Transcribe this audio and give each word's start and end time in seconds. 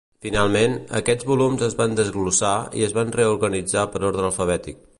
Finalment, 0.25 0.71
aquests 0.99 1.27
volums 1.31 1.65
es 1.67 1.75
van 1.81 1.93
desglossar 1.99 2.55
i 2.81 2.85
es 2.87 2.95
van 2.99 3.13
reorganitzar 3.19 3.85
per 3.97 4.03
ordre 4.09 4.27
alfabètic. 4.31 4.81